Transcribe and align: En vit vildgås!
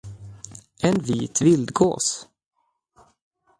En 0.89 0.97
vit 1.09 1.43
vildgås! 1.47 2.09